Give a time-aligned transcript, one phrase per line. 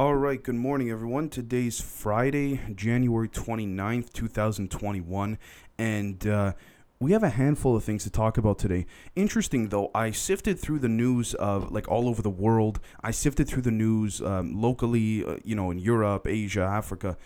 [0.00, 1.28] All right, good morning, everyone.
[1.28, 5.36] Today's Friday, January 29th, 2021,
[5.76, 6.54] and uh,
[6.98, 8.86] we have a handful of things to talk about today.
[9.14, 12.80] Interesting, though, I sifted through the news of like all over the world.
[13.02, 17.18] I sifted through the news um, locally, uh, you know, in Europe, Asia, Africa.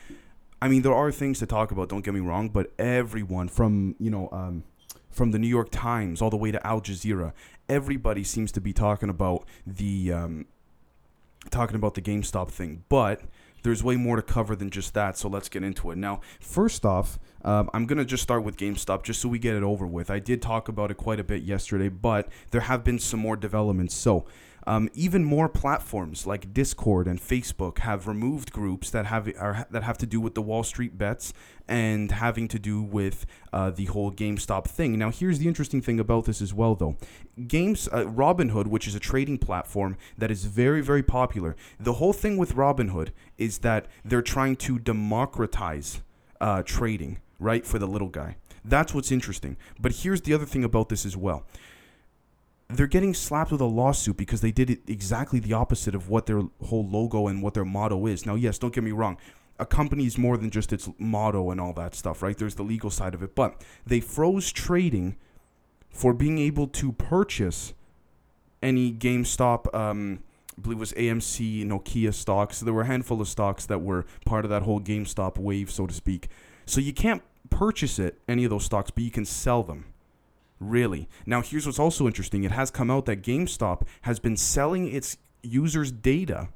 [0.60, 3.94] I mean, there are things to talk about, don't get me wrong, but everyone from,
[4.00, 4.64] you know, um,
[5.12, 7.34] from the New York Times all the way to Al Jazeera,
[7.68, 10.46] everybody seems to be talking about the um,
[11.50, 13.22] talking about the GameStop thing, but
[13.62, 15.16] there's way more to cover than just that.
[15.16, 15.98] So let's get into it.
[15.98, 19.54] Now, first off, um, I'm going to just start with GameStop just so we get
[19.54, 20.10] it over with.
[20.10, 23.36] I did talk about it quite a bit yesterday, but there have been some more
[23.36, 23.94] developments.
[23.94, 24.26] So,
[24.66, 29.82] um, even more platforms like Discord and Facebook have removed groups that have are, that
[29.82, 31.32] have to do with the Wall Street bets
[31.68, 34.98] and having to do with uh, the whole GameStop thing.
[34.98, 36.96] Now, here's the interesting thing about this as well, though.
[37.46, 41.56] Games uh, Robinhood, which is a trading platform that is very very popular.
[41.78, 46.02] The whole thing with Robinhood is that they're trying to democratize
[46.40, 48.36] uh, trading, right, for the little guy.
[48.64, 49.56] That's what's interesting.
[49.78, 51.44] But here's the other thing about this as well
[52.76, 56.42] they're getting slapped with a lawsuit because they did exactly the opposite of what their
[56.64, 58.24] whole logo and what their motto is.
[58.26, 59.18] Now, yes, don't get me wrong.
[59.58, 62.36] A company is more than just its motto and all that stuff, right?
[62.36, 63.34] There's the legal side of it.
[63.34, 65.16] But they froze trading
[65.90, 67.72] for being able to purchase
[68.62, 70.20] any GameStop, um,
[70.56, 72.60] I believe it was AMC, Nokia stocks.
[72.60, 75.86] There were a handful of stocks that were part of that whole GameStop wave, so
[75.86, 76.28] to speak.
[76.66, 79.84] So you can't purchase it, any of those stocks, but you can sell them.
[80.64, 81.08] Really.
[81.26, 85.18] Now, here's what's also interesting it has come out that GameStop has been selling its
[85.42, 86.48] users' data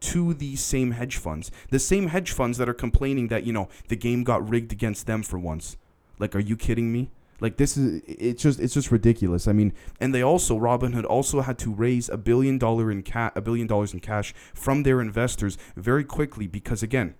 [0.00, 1.50] to these same hedge funds.
[1.70, 5.06] The same hedge funds that are complaining that, you know, the game got rigged against
[5.06, 5.76] them for once.
[6.18, 7.10] Like, are you kidding me?
[7.40, 9.48] Like this is it's just it's just ridiculous.
[9.48, 13.32] I mean, and they also Robinhood also had to raise a billion dollar in cat
[13.34, 17.16] a billion dollars in cash from their investors very quickly because again,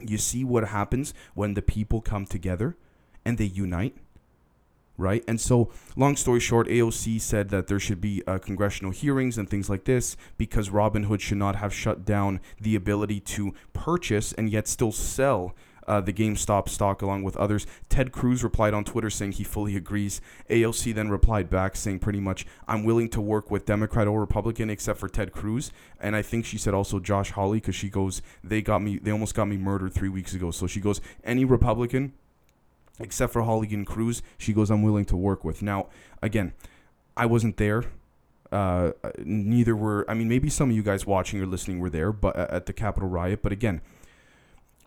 [0.00, 2.78] you see what happens when the people come together
[3.22, 3.98] and they unite
[4.96, 5.24] right?
[5.26, 9.48] And so, long story short, AOC said that there should be uh, congressional hearings and
[9.48, 14.50] things like this because Robinhood should not have shut down the ability to purchase and
[14.50, 15.54] yet still sell.
[15.86, 17.66] Uh, the GameStop stock, along with others.
[17.90, 20.22] Ted Cruz replied on Twitter saying he fully agrees.
[20.48, 24.70] AOC then replied back saying pretty much, I'm willing to work with Democrat or Republican
[24.70, 25.72] except for Ted Cruz.
[26.00, 29.10] And I think she said also Josh Hawley because she goes, they got me, they
[29.10, 30.50] almost got me murdered three weeks ago.
[30.50, 32.14] So she goes, any Republican
[33.00, 35.62] except for Hawley Cruz, she goes, I'm willing to work with.
[35.62, 35.88] Now,
[36.22, 36.52] again,
[37.16, 37.84] I wasn't there.
[38.52, 42.12] Uh, neither were, I mean, maybe some of you guys watching or listening were there,
[42.12, 43.40] but at the Capitol riot.
[43.42, 43.80] But again,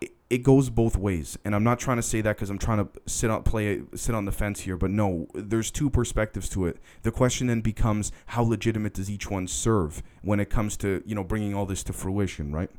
[0.00, 2.78] it, it goes both ways, and I'm not trying to say that because I'm trying
[2.78, 4.76] to sit on play sit on the fence here.
[4.76, 6.78] But no, there's two perspectives to it.
[7.02, 11.14] The question then becomes how legitimate does each one serve when it comes to you
[11.14, 12.70] know bringing all this to fruition, right?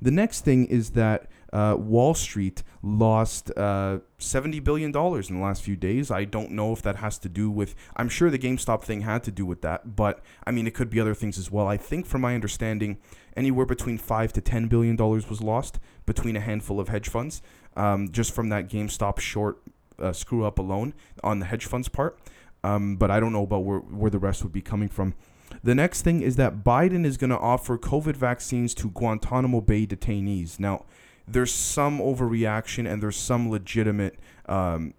[0.00, 5.62] The next thing is that uh, Wall Street lost uh, $70 billion in the last
[5.62, 6.10] few days.
[6.10, 9.22] I don't know if that has to do with, I'm sure the GameStop thing had
[9.24, 11.66] to do with that, but I mean, it could be other things as well.
[11.66, 12.98] I think, from my understanding,
[13.36, 17.42] anywhere between 5 to $10 billion was lost between a handful of hedge funds
[17.76, 19.62] um, just from that GameStop short
[19.98, 22.18] uh, screw up alone on the hedge funds part.
[22.64, 25.14] Um, but I don't know about where, where the rest would be coming from.
[25.62, 29.86] The next thing is that Biden is going to offer COVID vaccines to Guantanamo Bay
[29.86, 30.60] detainees.
[30.60, 30.84] Now,
[31.30, 34.94] there's some overreaction and there's some legitimate um,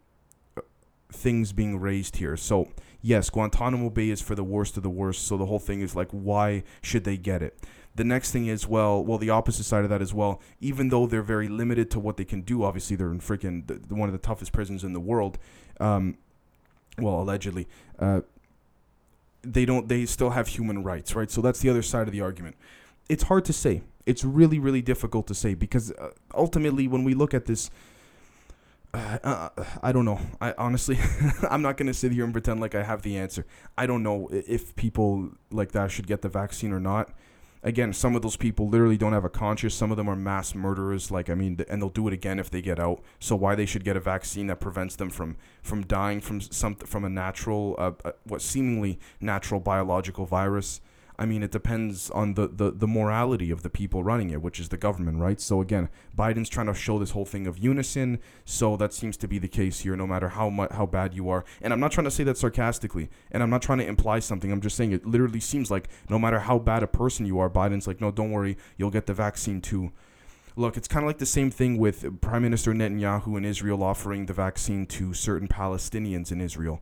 [1.11, 2.37] things being raised here.
[2.37, 2.69] So,
[3.01, 5.27] yes, Guantanamo Bay is for the worst of the worst.
[5.27, 7.59] So the whole thing is like, why should they get it?
[7.95, 10.39] The next thing is, well, well, the opposite side of that as well.
[10.61, 13.73] Even though they're very limited to what they can do, obviously they're in freaking the,
[13.73, 15.37] the, one of the toughest prisons in the world.
[15.79, 16.17] Um,
[16.97, 18.21] well, allegedly, uh,
[19.41, 19.87] they don't.
[19.87, 21.31] They still have human rights, right?
[21.31, 22.57] So that's the other side of the argument.
[23.07, 27.13] It's hard to say it's really really difficult to say because uh, ultimately when we
[27.13, 27.69] look at this
[28.91, 29.49] uh, uh,
[29.83, 30.19] I don't know.
[30.41, 30.97] I honestly,
[31.51, 33.45] I'm not gonna sit here and pretend like I have the answer.
[33.77, 37.11] I don't know if people like that should get the vaccine or not.
[37.61, 39.75] Again, some of those people literally don't have a conscience.
[39.75, 41.11] Some of them are mass murderers.
[41.11, 43.03] Like I mean, and they'll do it again if they get out.
[43.19, 46.73] So why they should get a vaccine that prevents them from from dying from some
[46.73, 50.81] from a natural, uh, uh what seemingly natural biological virus?
[51.19, 54.57] I mean, it depends on the, the, the morality of the people running it, which
[54.57, 55.41] is the government, right?
[55.41, 58.19] So again, Biden's trying to show this whole thing of unison.
[58.45, 61.27] So that seems to be the case here, no matter how much how bad you
[61.29, 61.43] are.
[61.61, 64.49] And I'm not trying to say that sarcastically, and I'm not trying to imply something.
[64.49, 67.49] I'm just saying it literally seems like no matter how bad a person you are,
[67.49, 69.91] Biden's like, no, don't worry, you'll get the vaccine too.
[70.55, 74.25] Look, it's kind of like the same thing with Prime Minister Netanyahu in Israel offering
[74.25, 76.79] the vaccine to certain Palestinians in Israel.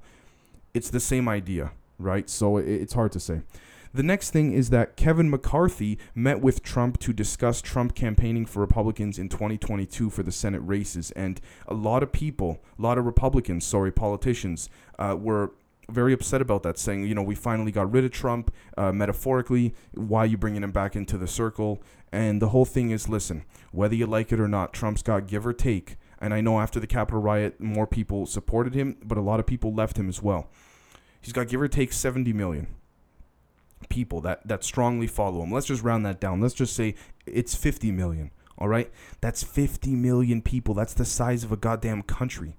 [0.76, 2.30] It's the same idea, right?
[2.30, 3.42] So it's hard to say.
[3.94, 8.60] The next thing is that Kevin McCarthy met with Trump to discuss Trump campaigning for
[8.60, 11.12] Republicans in 2022 for the Senate races.
[11.12, 14.70] And a lot of people, a lot of Republicans, sorry, politicians,
[15.00, 15.54] uh, were
[15.90, 19.74] very upset about that, saying, you know, we finally got rid of Trump, uh, metaphorically.
[19.94, 21.82] Why are you bringing him back into the circle?
[22.12, 25.48] And the whole thing is listen, whether you like it or not, Trump's got give
[25.48, 25.96] or take.
[26.20, 29.46] And I know after the Capitol riot, more people supported him, but a lot of
[29.46, 30.50] people left him as well.
[31.22, 32.68] He's got give or take 70 million
[33.90, 35.52] people that, that strongly follow him.
[35.52, 36.42] Let's just round that down.
[36.42, 36.96] Let's just say
[37.26, 38.32] it's 50 million.
[38.58, 38.92] All right?
[39.22, 40.74] That's 50 million people.
[40.74, 42.58] That's the size of a goddamn country.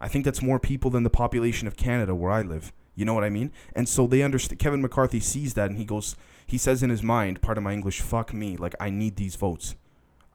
[0.00, 2.72] I think that's more people than the population of Canada where I live.
[2.94, 3.52] You know what I mean?
[3.74, 4.58] And so they understand.
[4.58, 6.16] Kevin McCarthy sees that and he goes,
[6.46, 8.56] he says in his mind, part of my English, fuck me.
[8.56, 9.76] Like, I need these votes.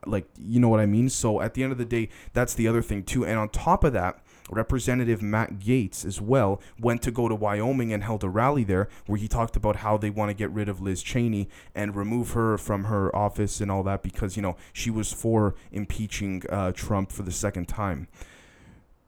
[0.05, 1.09] Like, you know what I mean?
[1.09, 3.25] So at the end of the day, that's the other thing too.
[3.25, 7.93] And on top of that, Representative Matt Gaetz as well went to go to Wyoming
[7.93, 10.69] and held a rally there where he talked about how they want to get rid
[10.69, 14.55] of Liz Cheney and remove her from her office and all that because, you know,
[14.73, 18.07] she was for impeaching uh, Trump for the second time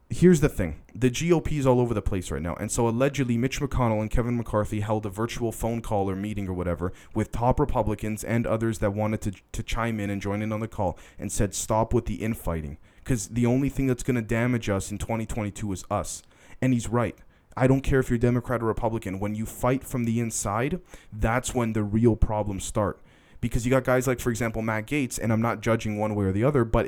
[0.09, 2.55] here's the thing the GOP is all over the place right now.
[2.55, 6.47] And so allegedly, Mitch McConnell and Kevin McCarthy held a virtual phone call or meeting
[6.49, 10.41] or whatever with top Republicans and others that wanted to, to chime in and join
[10.41, 12.77] in on the call and said, stop with the infighting.
[13.09, 16.21] Because the only thing that's going to damage us in 2022 is us.
[16.61, 17.17] And he's right.
[17.57, 19.19] I don't care if you're Democrat or Republican.
[19.19, 20.79] When you fight from the inside,
[21.11, 23.01] that's when the real problems start
[23.41, 26.25] because you got guys like, for example, Matt Gaetz, and I'm not judging one way
[26.25, 26.85] or the other, but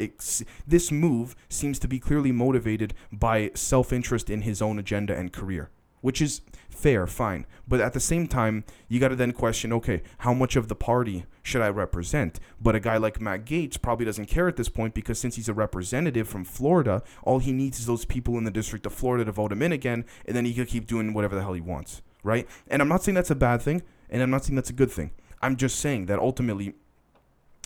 [0.68, 5.34] this move seems to be clearly motivated by self interest in his own agenda and
[5.34, 5.72] career,
[6.02, 6.42] which is
[6.74, 7.46] fair, fine.
[7.68, 10.76] But at the same time, you got to then question okay, how much of the
[10.76, 12.40] party should I represent?
[12.60, 15.50] But a guy like Matt Gaetz probably doesn't care at this point because since he's
[15.50, 19.26] a representative from Florida, all he needs is those people in the District of Florida
[19.26, 21.62] to vote him in again, and then he can keep doing whatever the hell he
[21.62, 22.48] wants, right?
[22.68, 24.92] And I'm not saying that's a bad thing, and I'm not saying that's a good
[24.92, 25.12] thing.
[25.42, 26.74] I'm just saying that ultimately,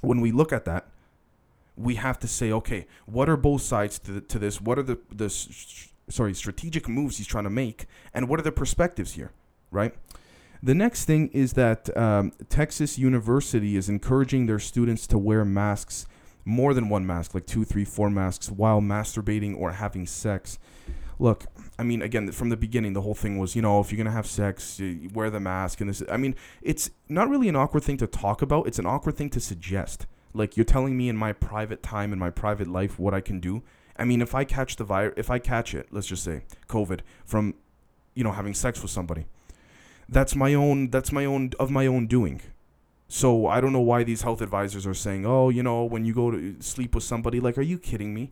[0.02, 0.88] when we look at that,
[1.78, 4.62] we have to say, okay, what are both sides to, the, to this?
[4.62, 5.30] What are the, the
[6.10, 9.32] sorry strategic moves he's trying to make, and what are the perspectives here,
[9.72, 9.94] right?
[10.64, 16.08] The next thing is that um, Texas University is encouraging their students to wear masks,
[16.44, 20.58] more than one mask, like two, three, four masks, while masturbating or having sex.
[21.18, 21.46] Look,
[21.80, 24.12] I mean, again, from the beginning, the whole thing was, you know, if you're gonna
[24.12, 24.82] have sex,
[25.14, 26.04] wear the mask, and this.
[26.10, 28.68] I mean, it's not really an awkward thing to talk about.
[28.68, 30.08] It's an awkward thing to suggest.
[30.34, 33.40] Like you're telling me in my private time, in my private life, what I can
[33.40, 33.64] do.
[33.98, 37.00] I mean, if I catch the virus, if I catch it, let's just say COVID
[37.26, 37.56] from,
[38.14, 39.26] you know, having sex with somebody,
[40.10, 40.90] that's my own.
[40.90, 42.42] That's my own of my own doing.
[43.08, 46.14] So I don't know why these health advisors are saying, oh, you know, when you
[46.14, 48.32] go to sleep with somebody, like, are you kidding me?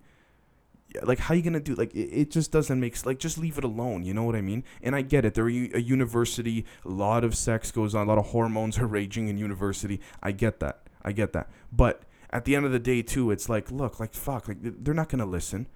[1.02, 3.64] like how you gonna do like it, it, just doesn't make like just leave it
[3.64, 7.24] alone you know what i mean and i get it they're a university a lot
[7.24, 10.82] of sex goes on a lot of hormones are raging in university i get that
[11.04, 14.14] i get that but at the end of the day too it's like look like
[14.14, 15.68] fuck like they're not gonna listen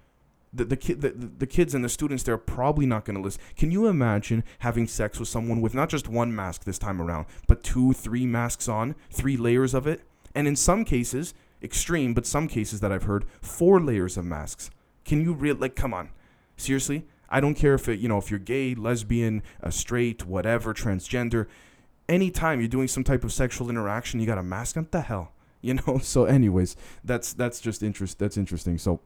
[0.53, 3.41] the, the, kid, the, the kids and the students they're probably not going to listen
[3.57, 7.25] can you imagine having sex with someone with not just one mask this time around
[7.47, 10.01] but two three masks on three layers of it
[10.33, 14.71] and in some cases extreme but some cases that i've heard four layers of masks
[15.07, 16.09] can you really like come on?
[16.57, 17.05] Seriously?
[17.29, 21.47] I don't care if it, you know, if you're gay, lesbian, straight, whatever, transgender.
[22.09, 24.75] Anytime you're doing some type of sexual interaction, you got a mask.
[24.75, 25.31] What the hell?
[25.67, 25.99] You know.
[26.01, 28.19] So, anyways, that's that's just interest.
[28.19, 28.77] That's interesting.
[28.77, 29.01] So,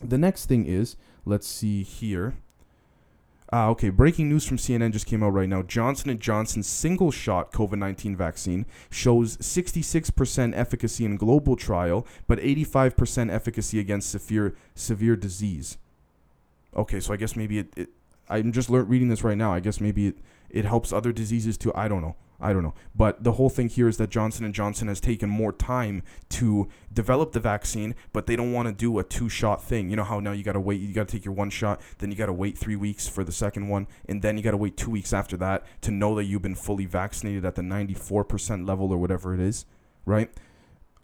[0.00, 2.34] the next thing is, let's see here.
[3.52, 5.62] Uh, okay, breaking news from CNN just came out right now.
[5.62, 13.78] Johnson & Johnson's single-shot COVID-19 vaccine shows 66% efficacy in global trial, but 85% efficacy
[13.78, 15.78] against severe severe disease.
[16.76, 17.88] Okay, so I guess maybe it, it
[18.28, 19.52] I'm just reading this right now.
[19.52, 20.16] I guess maybe it,
[20.50, 21.72] it helps other diseases too.
[21.74, 22.16] I don't know.
[22.40, 22.74] I don't know.
[22.94, 26.68] But the whole thing here is that Johnson & Johnson has taken more time to
[26.92, 29.90] develop the vaccine, but they don't want to do a two-shot thing.
[29.90, 31.80] You know how now you got to wait, you got to take your one shot,
[31.98, 34.50] then you got to wait 3 weeks for the second one, and then you got
[34.50, 37.62] to wait 2 weeks after that to know that you've been fully vaccinated at the
[37.62, 39.64] 94% level or whatever it is,
[40.04, 40.30] right?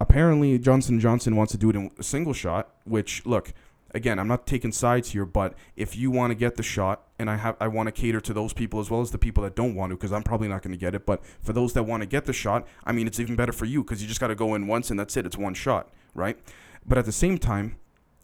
[0.00, 3.54] Apparently Johnson & Johnson wants to do it in a single shot, which look,
[3.94, 7.30] again, I'm not taking sides here, but if you want to get the shot, and
[7.30, 9.54] I have I want to cater to those people as well as the people that
[9.54, 11.06] don't want to, because I'm probably not going to get it.
[11.06, 13.64] But for those that want to get the shot, I mean, it's even better for
[13.64, 15.26] you because you just got to go in once and that's it.
[15.26, 16.38] It's one shot, right?
[16.86, 17.76] But at the same time,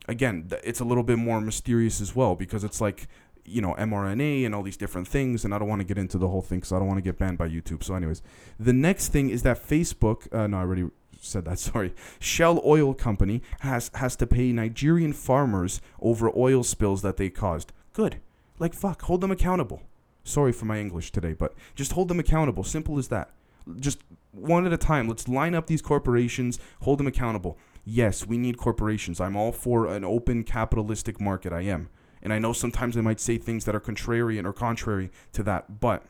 [0.09, 3.07] again, it's a little bit more mysterious as well because it's like
[3.45, 6.19] you know mRNA and all these different things, and I don't want to get into
[6.19, 7.83] the whole thing because I don't want to get banned by YouTube.
[7.83, 8.23] So, anyways,
[8.59, 10.33] the next thing is that Facebook.
[10.35, 11.59] Uh, no, I already said that.
[11.59, 11.95] Sorry.
[12.19, 17.73] Shell Oil Company has has to pay Nigerian farmers over oil spills that they caused.
[17.93, 18.21] Good.
[18.59, 19.83] Like fuck, hold them accountable.
[20.25, 22.65] Sorry for my English today, but just hold them accountable.
[22.65, 23.31] Simple as that.
[23.79, 25.09] Just one at a time.
[25.09, 27.59] Let's line up these corporations, hold them accountable.
[27.85, 29.21] Yes, we need corporations.
[29.21, 31.53] I'm all for an open capitalistic market.
[31.53, 31.89] I am.
[32.23, 35.81] And I know sometimes I might say things that are contrarian or contrary to that,
[35.81, 36.05] but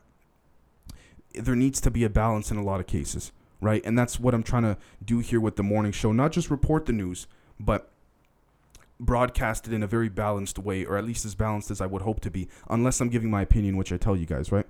[1.33, 3.81] there needs to be a balance in a lot of cases, right?
[3.85, 6.11] And that's what I'm trying to do here with the morning show.
[6.11, 7.27] Not just report the news,
[7.59, 7.91] but
[8.99, 12.01] broadcast it in a very balanced way, or at least as balanced as I would
[12.01, 14.65] hope to be, unless I'm giving my opinion, which I tell you guys, right?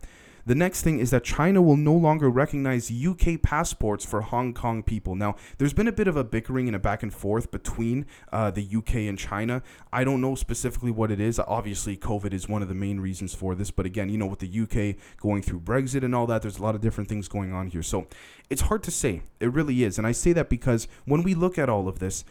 [0.46, 4.82] The next thing is that China will no longer recognize UK passports for Hong Kong
[4.82, 5.16] people.
[5.16, 8.50] Now, there's been a bit of a bickering and a back and forth between uh,
[8.50, 9.62] the UK and China.
[9.92, 11.40] I don't know specifically what it is.
[11.40, 13.70] Obviously, COVID is one of the main reasons for this.
[13.70, 16.64] But again, you know, with the UK going through Brexit and all that, there's a
[16.64, 17.84] lot of different things going on here.
[17.84, 18.08] So
[18.50, 19.22] it's hard to say.
[19.40, 19.98] It really is.
[19.98, 22.24] And I say that because when we look at all of this,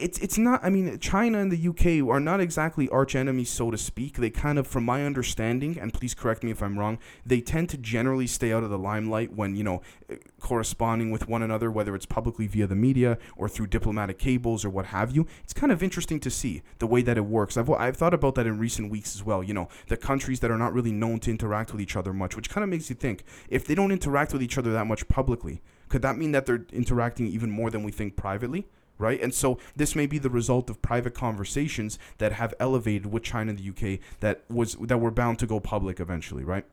[0.00, 0.64] it's it's not.
[0.64, 4.16] I mean, China and the UK are not exactly arch enemies, so to speak.
[4.16, 7.68] They kind of, from my understanding, and please correct me if I'm wrong, they tend
[7.70, 11.70] to generally stay out of the limelight when you know eh, corresponding with one another,
[11.70, 15.26] whether it's publicly via the media or through diplomatic cables or what have you.
[15.44, 17.56] It's kind of interesting to see the way that it works.
[17.56, 19.42] I've I've thought about that in recent weeks as well.
[19.42, 22.36] You know, the countries that are not really known to interact with each other much,
[22.36, 25.06] which kind of makes you think if they don't interact with each other that much
[25.08, 28.66] publicly, could that mean that they're interacting even more than we think privately?
[29.00, 29.20] Right?
[29.20, 33.50] And so this may be the result of private conversations that have elevated with China
[33.50, 36.64] and the UK that was that were bound to go public eventually, right?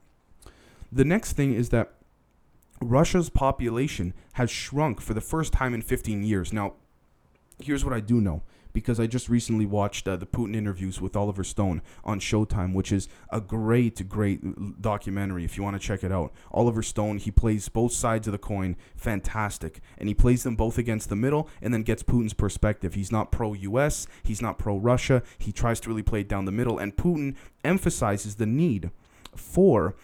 [0.92, 1.94] The next thing is that
[2.82, 6.54] Russia's population has shrunk for the first time in 15 years.
[6.54, 6.74] Now,
[7.60, 8.44] here's what I do know
[8.78, 12.92] because I just recently watched uh, the Putin interviews with Oliver Stone on Showtime, which
[12.92, 16.32] is a great, great documentary if you want to check it out.
[16.52, 19.80] Oliver Stone, he plays both sides of the coin, fantastic.
[19.98, 22.94] And he plays them both against the middle and then gets Putin's perspective.
[22.94, 25.24] He's not pro US, he's not pro Russia.
[25.40, 26.78] He tries to really play it down the middle.
[26.78, 28.92] And Putin emphasizes the need
[29.36, 29.96] for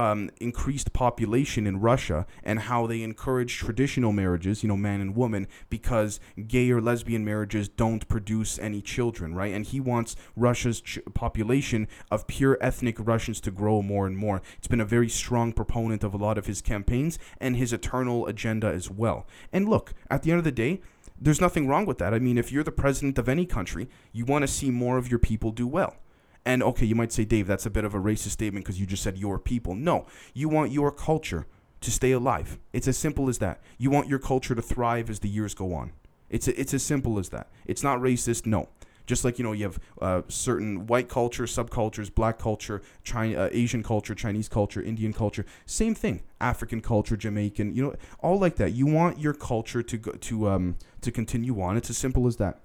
[0.00, 5.14] um, increased population in Russia and how they encourage traditional marriages, you know, man and
[5.14, 9.52] woman, because gay or lesbian marriages don't produce any children, right?
[9.52, 14.40] And he wants Russia's ch- population of pure ethnic Russians to grow more and more.
[14.56, 18.26] It's been a very strong proponent of a lot of his campaigns and his eternal
[18.26, 19.26] agenda as well.
[19.52, 20.80] And look, at the end of the day,
[21.20, 22.14] there's nothing wrong with that.
[22.14, 25.10] I mean, if you're the president of any country, you want to see more of
[25.10, 25.96] your people do well.
[26.44, 28.86] And okay, you might say, Dave, that's a bit of a racist statement because you
[28.86, 29.74] just said your people.
[29.74, 31.46] No, you want your culture
[31.80, 32.58] to stay alive.
[32.72, 33.60] It's as simple as that.
[33.78, 35.92] You want your culture to thrive as the years go on.
[36.28, 37.48] It's a, it's as simple as that.
[37.66, 38.46] It's not racist.
[38.46, 38.68] No.
[39.06, 43.48] Just like you know, you have uh, certain white culture, subcultures, black culture, China, uh,
[43.50, 45.44] Asian culture, Chinese culture, Indian culture.
[45.66, 46.22] Same thing.
[46.40, 47.74] African culture, Jamaican.
[47.74, 48.72] You know, all like that.
[48.72, 51.76] You want your culture to go to um to continue on.
[51.76, 52.60] It's as simple as that.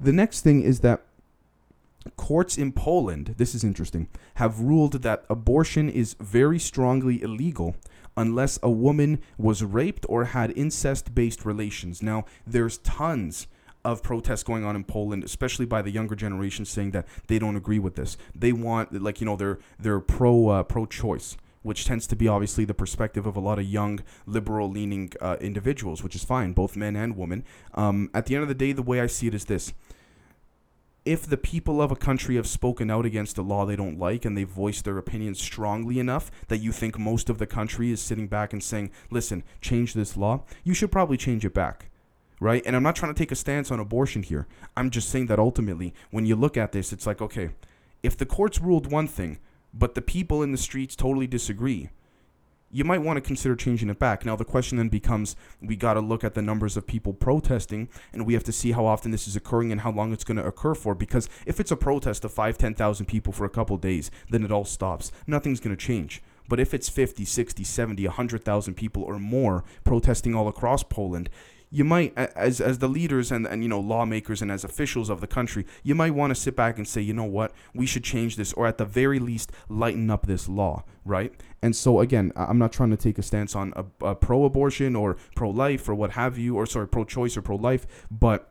[0.00, 1.04] The next thing is that
[2.16, 7.76] Courts in Poland, this is interesting, have ruled that abortion is very strongly illegal
[8.16, 12.02] unless a woman was raped or had incest based relations.
[12.02, 13.46] Now, there's tons
[13.84, 17.56] of protests going on in Poland, especially by the younger generation, saying that they don't
[17.56, 18.16] agree with this.
[18.34, 22.28] They want, like you know, they're they're pro uh, pro choice, which tends to be
[22.28, 26.52] obviously the perspective of a lot of young liberal leaning uh, individuals, which is fine,
[26.52, 27.44] both men and women.
[27.74, 29.72] Um, at the end of the day, the way I see it is this:
[31.04, 34.24] if the people of a country have spoken out against a law they don't like
[34.24, 38.00] and they've voiced their opinions strongly enough that you think most of the country is
[38.00, 41.86] sitting back and saying, listen, change this law, you should probably change it back.
[42.38, 42.62] Right?
[42.64, 44.46] And I'm not trying to take a stance on abortion here.
[44.74, 47.50] I'm just saying that ultimately, when you look at this, it's like, okay,
[48.02, 49.38] if the courts ruled one thing,
[49.74, 51.90] but the people in the streets totally disagree,
[52.70, 54.24] you might want to consider changing it back.
[54.24, 57.88] Now, the question then becomes we got to look at the numbers of people protesting,
[58.12, 60.36] and we have to see how often this is occurring and how long it's going
[60.36, 60.94] to occur for.
[60.94, 64.52] Because if it's a protest of 5, 10,000 people for a couple days, then it
[64.52, 65.10] all stops.
[65.26, 66.22] Nothing's going to change.
[66.48, 71.30] But if it's 50, 60, 70, 100,000 people or more protesting all across Poland,
[71.70, 75.20] you might as as the leaders and, and you know lawmakers and as officials of
[75.20, 77.52] the country you might want to sit back and say you know what?
[77.74, 81.32] We should change this or at the very least lighten up this law right?
[81.62, 85.16] And so again i'm not trying to take a stance on a, a pro-abortion or
[85.34, 88.49] pro-life or what have you or sorry pro-choice or pro-life but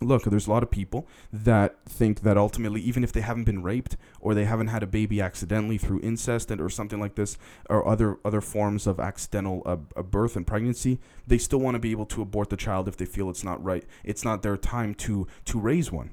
[0.00, 3.62] look, there's a lot of people that think that ultimately, even if they haven't been
[3.62, 7.38] raped or they haven't had a baby accidentally through incest and, or something like this,
[7.70, 11.90] or other other forms of accidental uh, birth and pregnancy, they still want to be
[11.90, 13.84] able to abort the child if they feel it's not right.
[14.04, 16.10] It's not their time to to raise one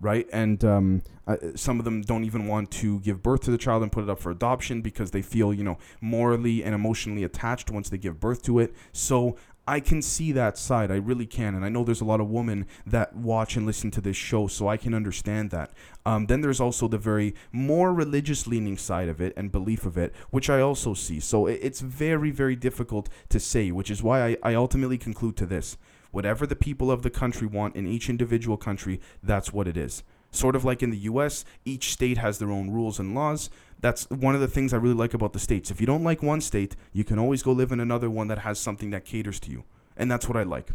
[0.00, 0.26] right?
[0.32, 3.82] And um, uh, some of them don't even want to give birth to the child
[3.82, 7.70] and put it up for adoption because they feel, you know, morally and emotionally attached
[7.70, 8.74] once they give birth to it.
[8.92, 9.36] So
[9.66, 10.90] I can see that side.
[10.90, 11.54] I really can.
[11.54, 14.46] And I know there's a lot of women that watch and listen to this show,
[14.46, 15.70] so I can understand that.
[16.04, 19.96] Um, then there's also the very more religious leaning side of it and belief of
[19.96, 21.20] it, which I also see.
[21.20, 25.46] So it's very, very difficult to say, which is why I, I ultimately conclude to
[25.46, 25.76] this.
[26.10, 30.02] Whatever the people of the country want in each individual country, that's what it is.
[30.32, 33.50] Sort of like in the US, each state has their own rules and laws.
[33.80, 35.70] That's one of the things I really like about the states.
[35.70, 38.40] If you don't like one state, you can always go live in another one that
[38.40, 39.64] has something that caters to you.
[39.96, 40.70] And that's what I like.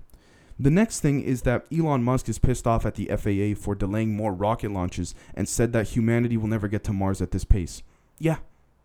[0.57, 4.15] The next thing is that Elon Musk is pissed off at the FAA for delaying
[4.15, 7.83] more rocket launches and said that humanity will never get to Mars at this pace.
[8.19, 8.38] Yeah,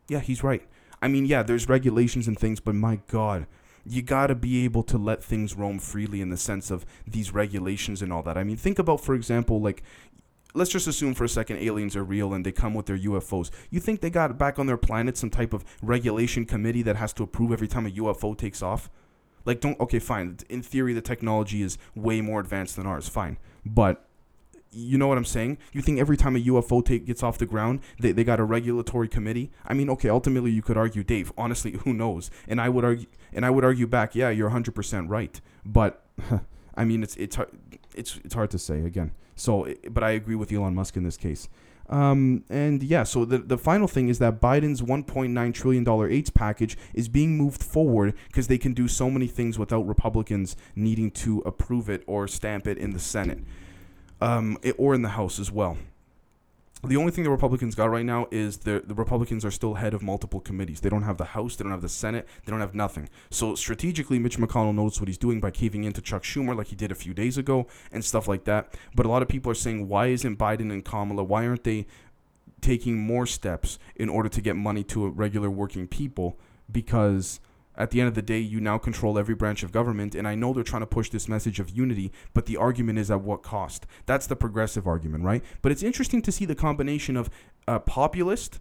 [0.08, 0.66] yeah, he's right.
[1.00, 3.46] I mean, yeah, there's regulations and things, but my God,
[3.86, 7.32] you got to be able to let things roam freely in the sense of these
[7.32, 8.36] regulations and all that.
[8.36, 9.82] I mean, think about, for example, like,
[10.54, 13.50] let's just assume for a second aliens are real and they come with their UFOs.
[13.70, 17.12] You think they got back on their planet some type of regulation committee that has
[17.14, 18.90] to approve every time a UFO takes off?
[19.44, 20.38] Like, don't, okay, fine.
[20.48, 23.38] In theory, the technology is way more advanced than ours, fine.
[23.64, 24.04] But
[24.72, 25.58] you know what I'm saying?
[25.72, 28.44] You think every time a UFO take gets off the ground, they, they got a
[28.44, 29.50] regulatory committee?
[29.66, 32.30] I mean, okay, ultimately you could argue, Dave, honestly, who knows?
[32.46, 35.40] And I would argue and I would argue back, yeah, you're 100% right.
[35.64, 36.04] But
[36.74, 37.36] I mean, it's it's
[37.94, 39.12] it's it's hard to say again.
[39.40, 41.48] So, but I agree with Elon Musk in this case.
[41.88, 46.76] Um, and yeah, so the, the final thing is that Biden's $1.9 trillion AIDS package
[46.94, 51.40] is being moved forward because they can do so many things without Republicans needing to
[51.46, 53.40] approve it or stamp it in the Senate
[54.20, 55.78] um, it, or in the House as well
[56.82, 59.92] the only thing the Republicans got right now is the the Republicans are still head
[59.92, 60.80] of multiple committees.
[60.80, 63.08] They don't have the House, they don't have the Senate, they don't have nothing.
[63.30, 66.76] So strategically, Mitch McConnell knows what he's doing by caving into Chuck Schumer like he
[66.76, 68.74] did a few days ago and stuff like that.
[68.94, 71.22] But a lot of people are saying, why isn't Biden and Kamala?
[71.22, 71.86] Why aren't they
[72.60, 76.38] taking more steps in order to get money to regular working people?
[76.70, 77.40] Because
[77.80, 80.14] at the end of the day, you now control every branch of government.
[80.14, 83.10] And I know they're trying to push this message of unity, but the argument is
[83.10, 83.86] at what cost?
[84.04, 85.42] That's the progressive argument, right?
[85.62, 87.30] But it's interesting to see the combination of
[87.66, 88.60] a populist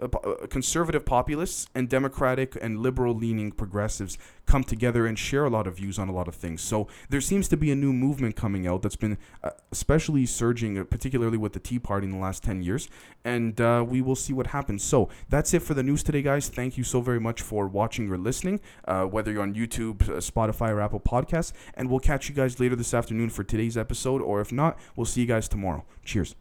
[0.00, 4.16] uh, uh, conservative populists and democratic and liberal leaning progressives
[4.46, 6.60] come together and share a lot of views on a lot of things.
[6.62, 10.84] So there seems to be a new movement coming out that's been uh, especially surging,
[10.86, 12.88] particularly with the Tea Party in the last 10 years.
[13.24, 14.82] And uh, we will see what happens.
[14.82, 16.48] So that's it for the news today, guys.
[16.48, 20.80] Thank you so very much for watching or listening, whether you're on YouTube, Spotify, or
[20.80, 21.52] Apple Podcasts.
[21.74, 24.22] And we'll catch you guys later this afternoon for today's episode.
[24.22, 25.84] Or if not, we'll see you guys tomorrow.
[26.04, 26.34] Cheers.